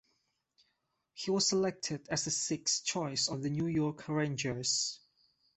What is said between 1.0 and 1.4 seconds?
He